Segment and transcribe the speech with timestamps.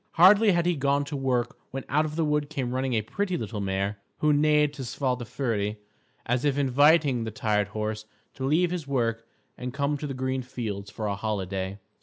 [0.13, 3.37] Hardly had he gone to work when out of the wood came running a pretty
[3.37, 5.77] little mare, who neighed to Svadilföri
[6.25, 9.27] as if inviting the tired horse to leave his work
[9.59, 11.77] and come to the green fields for a holiday.